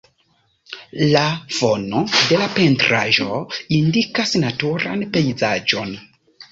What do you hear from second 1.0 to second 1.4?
La